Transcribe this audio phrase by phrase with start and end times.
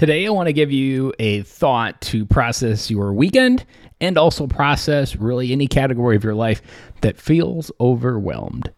[0.00, 3.66] Today, I want to give you a thought to process your weekend
[4.00, 6.62] and also process really any category of your life
[7.02, 8.72] that feels overwhelmed.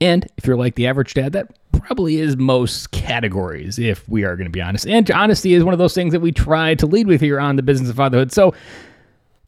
[0.00, 4.34] And if you're like the average dad, that probably is most categories, if we are
[4.34, 4.84] going to be honest.
[4.84, 7.54] And honesty is one of those things that we try to lead with here on
[7.54, 8.32] the business of fatherhood.
[8.32, 8.52] So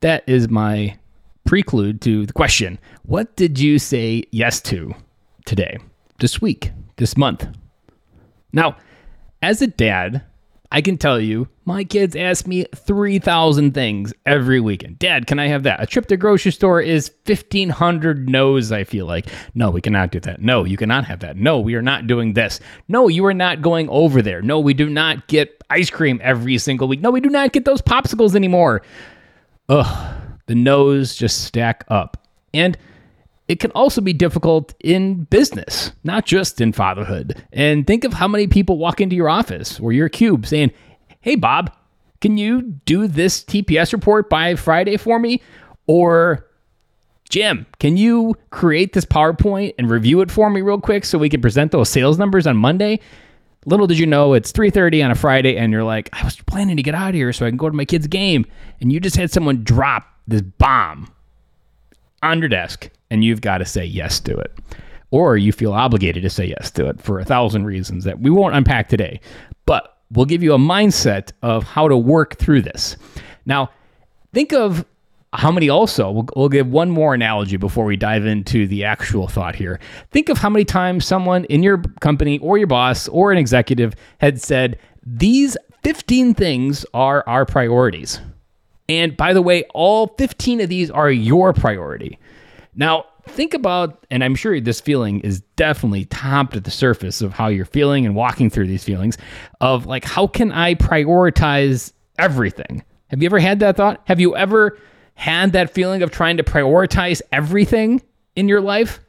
[0.00, 0.94] that is my
[1.46, 4.94] prelude to the question What did you say yes to
[5.46, 5.78] today,
[6.20, 7.48] this week, this month?
[8.52, 8.76] Now,
[9.40, 10.22] as a dad,
[10.74, 14.98] I can tell you, my kids ask me 3,000 things every weekend.
[14.98, 15.80] Dad, can I have that?
[15.80, 19.28] A trip to grocery store is 1,500 no's, I feel like.
[19.54, 20.42] No, we cannot do that.
[20.42, 21.36] No, you cannot have that.
[21.36, 22.58] No, we are not doing this.
[22.88, 24.42] No, you are not going over there.
[24.42, 27.00] No, we do not get ice cream every single week.
[27.00, 28.82] No, we do not get those popsicles anymore.
[29.68, 30.14] Ugh,
[30.46, 32.26] the no's just stack up.
[32.52, 32.76] And
[33.46, 37.42] it can also be difficult in business, not just in fatherhood.
[37.52, 40.72] And think of how many people walk into your office or your cube saying,
[41.20, 41.74] Hey, Bob,
[42.20, 45.42] can you do this TPS report by Friday for me?
[45.86, 46.46] Or,
[47.28, 51.28] Jim, can you create this PowerPoint and review it for me real quick so we
[51.28, 53.00] can present those sales numbers on Monday?
[53.66, 56.76] Little did you know it's 3:30 on a Friday and you're like, I was planning
[56.76, 58.46] to get out of here so I can go to my kid's game
[58.80, 61.13] and you just had someone drop this bomb
[62.24, 64.52] on your desk and you've got to say yes to it.
[65.10, 68.30] Or you feel obligated to say yes to it for a thousand reasons that we
[68.30, 69.20] won't unpack today.
[69.66, 72.96] But we'll give you a mindset of how to work through this.
[73.46, 73.70] Now,
[74.32, 74.84] think of
[75.32, 79.28] how many also, we'll, we'll give one more analogy before we dive into the actual
[79.28, 79.80] thought here.
[80.10, 83.94] Think of how many times someone in your company or your boss or an executive
[84.18, 88.20] had said, These 15 things are our priorities.
[88.88, 92.18] And by the way, all 15 of these are your priority.
[92.74, 97.32] Now, think about, and I'm sure this feeling is definitely topped at the surface of
[97.32, 99.16] how you're feeling and walking through these feelings
[99.60, 102.84] of like, how can I prioritize everything?
[103.08, 104.02] Have you ever had that thought?
[104.06, 104.78] Have you ever
[105.14, 108.02] had that feeling of trying to prioritize everything
[108.36, 109.00] in your life?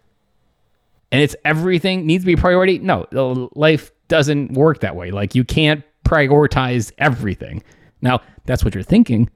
[1.12, 2.80] And it's everything needs to be priority?
[2.80, 5.12] No, life doesn't work that way.
[5.12, 7.64] Like, you can't prioritize everything.
[8.02, 9.30] Now, that's what you're thinking,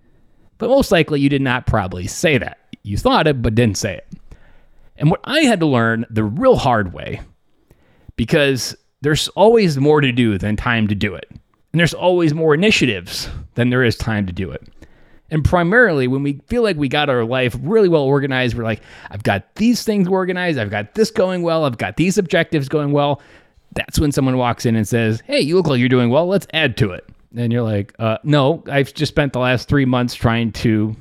[0.59, 2.59] but most likely you did not probably say that.
[2.83, 4.07] You thought it, but didn't say it.
[4.97, 7.21] And what I had to learn the real hard way,
[8.15, 11.25] because there's always more to do than time to do it.
[11.31, 14.67] And there's always more initiatives than there is time to do it.
[15.31, 18.81] And primarily, when we feel like we got our life really well organized, we're like,
[19.11, 22.91] I've got these things organized, I've got this going well, I've got these objectives going
[22.91, 23.21] well.
[23.73, 26.47] That's when someone walks in and says, Hey, you look like you're doing well, let's
[26.53, 27.07] add to it.
[27.35, 30.95] And you're like, uh, No, I've just spent the last three months trying to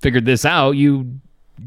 [0.00, 0.72] figure this out.
[0.72, 1.20] You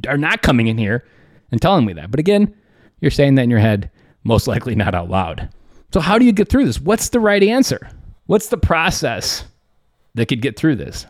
[0.08, 1.06] are not coming in here
[1.52, 2.12] and telling me that.
[2.12, 2.54] But again,
[3.02, 3.90] you're saying that in your head,
[4.24, 5.50] most likely not out loud.
[5.94, 6.80] So, how do you get through this?
[6.80, 7.90] What's the right answer?
[8.28, 9.46] What's the process
[10.16, 11.06] that could get through this?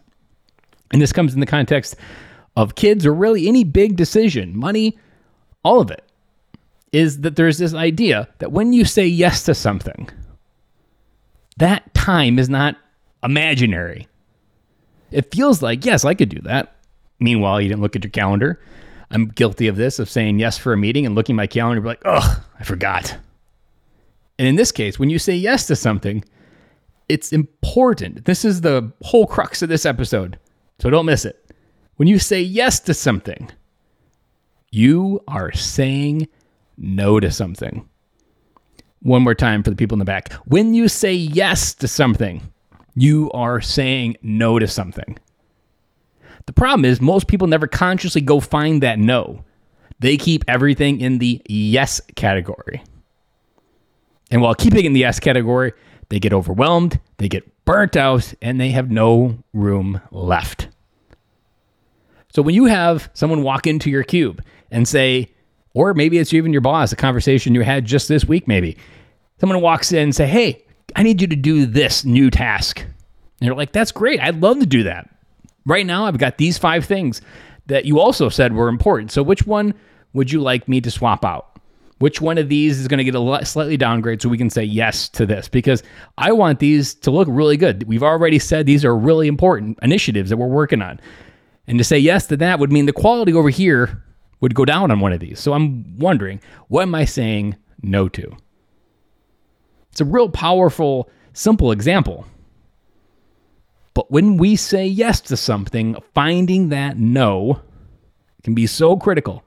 [0.91, 1.95] And this comes in the context
[2.55, 4.97] of kids or really any big decision, money,
[5.63, 6.03] all of it,
[6.91, 10.09] is that there's this idea that when you say yes to something,
[11.57, 12.77] that time is not
[13.23, 14.07] imaginary.
[15.11, 16.75] It feels like, yes, I could do that.
[17.19, 18.59] Meanwhile, you didn't look at your calendar.
[19.11, 21.81] I'm guilty of this, of saying yes for a meeting and looking at my calendar,
[21.81, 23.17] be like, oh, I forgot.
[24.37, 26.23] And in this case, when you say yes to something,
[27.09, 28.25] it's important.
[28.25, 30.37] This is the whole crux of this episode.
[30.79, 31.51] So don't miss it.
[31.95, 33.49] When you say yes to something,
[34.71, 36.27] you are saying
[36.77, 37.89] no to something.
[39.01, 40.31] One more time for the people in the back.
[40.45, 42.41] When you say yes to something,
[42.99, 45.17] you are saying no to something.
[46.45, 49.45] The problem is, most people never consciously go find that no.
[49.99, 52.83] They keep everything in the yes category.
[54.31, 55.73] And while keeping in the yes category,
[56.09, 60.67] they get overwhelmed, they get burnt out, and they have no room left.
[62.33, 65.29] So when you have someone walk into your cube and say,
[65.73, 68.77] or maybe it's even your boss, a conversation you had just this week, maybe
[69.39, 72.79] someone walks in and say, Hey, I need you to do this new task.
[72.79, 74.19] And you're like, That's great.
[74.19, 75.09] I'd love to do that.
[75.65, 77.21] Right now, I've got these five things
[77.67, 79.11] that you also said were important.
[79.11, 79.73] So, which one
[80.13, 81.57] would you like me to swap out?
[81.99, 84.63] Which one of these is going to get a slightly downgrade so we can say
[84.63, 85.49] yes to this?
[85.49, 85.83] Because
[86.17, 87.83] I want these to look really good.
[87.83, 90.99] We've already said these are really important initiatives that we're working on.
[91.67, 94.01] And to say yes to that would mean the quality over here
[94.39, 95.39] would go down on one of these.
[95.39, 98.35] So I'm wondering, what am I saying no to?
[99.99, 102.25] It's a real powerful, simple example.
[103.93, 107.59] But when we say yes to something, finding that no
[108.43, 109.43] can be so critical.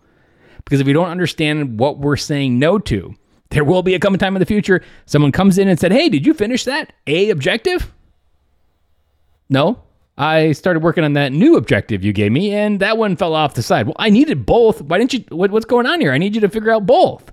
[0.62, 3.14] Because if we don't understand what we're saying no to,
[3.48, 6.10] there will be a coming time in the future someone comes in and said, Hey,
[6.10, 7.90] did you finish that A objective?
[9.48, 9.82] No,
[10.18, 13.54] I started working on that new objective you gave me, and that one fell off
[13.54, 13.86] the side.
[13.86, 14.82] Well, I needed both.
[14.82, 15.24] Why didn't you?
[15.30, 16.12] What, what's going on here?
[16.12, 17.32] I need you to figure out both.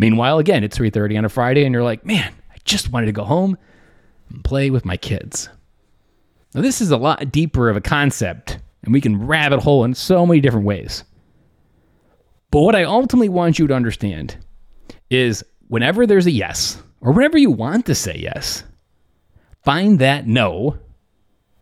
[0.00, 3.12] Meanwhile, again, it's 3:30 on a Friday, and you're like, man, I just wanted to
[3.12, 3.58] go home
[4.30, 5.50] and play with my kids.
[6.54, 9.92] Now, this is a lot deeper of a concept, and we can rabbit hole in
[9.92, 11.04] so many different ways.
[12.50, 14.38] But what I ultimately want you to understand
[15.10, 18.64] is whenever there's a yes, or whenever you want to say yes,
[19.64, 20.78] find that no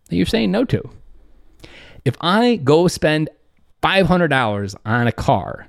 [0.08, 0.88] that you're saying no to.
[2.05, 3.31] If I go spend
[3.82, 5.67] $500 on a car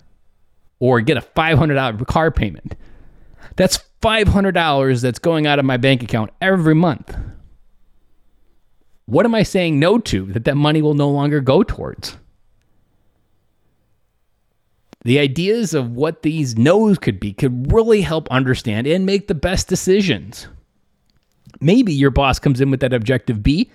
[0.80, 2.76] or get a $500 car payment,
[3.56, 7.16] that's $500 that's going out of my bank account every month.
[9.06, 12.16] What am I saying no to that that money will no longer go towards?
[15.04, 19.36] The ideas of what these no's could be could really help understand and make the
[19.36, 20.48] best decisions.
[21.62, 23.72] Maybe your boss comes in with that objective B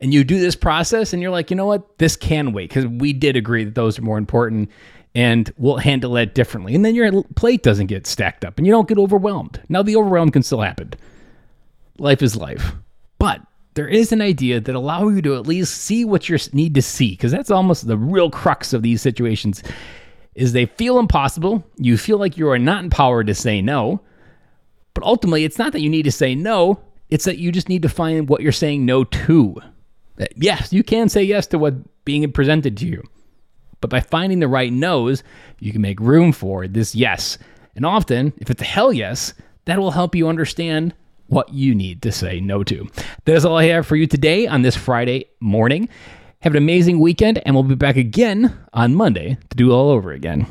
[0.00, 2.86] and you do this process and you're like, you know what, this can wait because
[2.86, 4.70] we did agree that those are more important
[5.14, 6.74] and we'll handle that differently.
[6.74, 9.60] And then your plate doesn't get stacked up and you don't get overwhelmed.
[9.68, 10.92] Now, the overwhelm can still happen.
[11.98, 12.72] Life is life.
[13.18, 13.40] But
[13.74, 16.82] there is an idea that allow you to at least see what you need to
[16.82, 19.62] see because that's almost the real crux of these situations
[20.34, 21.64] is they feel impossible.
[21.76, 24.00] You feel like you are not empowered to say no.
[24.94, 26.80] But ultimately, it's not that you need to say no,
[27.10, 29.56] it's that you just need to find what you're saying no to.
[30.36, 33.02] Yes, you can say yes to what being presented to you.
[33.80, 35.22] But by finding the right no's,
[35.60, 37.38] you can make room for this yes.
[37.76, 39.34] And often, if it's a hell yes,
[39.66, 40.94] that will help you understand
[41.28, 42.88] what you need to say no to.
[43.24, 45.88] That is all I have for you today on this Friday morning.
[46.40, 49.90] Have an amazing weekend, and we'll be back again on Monday to do it all
[49.90, 50.46] over again.